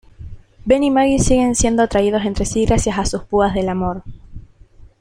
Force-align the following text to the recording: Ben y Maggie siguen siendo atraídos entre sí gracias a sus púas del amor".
Ben 0.65 0.81
y 0.83 0.89
Maggie 0.89 1.19
siguen 1.19 1.53
siendo 1.53 1.83
atraídos 1.83 2.25
entre 2.25 2.43
sí 2.47 2.65
gracias 2.65 2.97
a 2.97 3.05
sus 3.05 3.21
púas 3.23 3.53
del 3.53 3.69
amor". 3.69 4.01